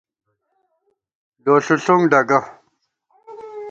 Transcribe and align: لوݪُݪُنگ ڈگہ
لوݪُݪُنگ 1.43 2.03
ڈگہ 2.11 2.39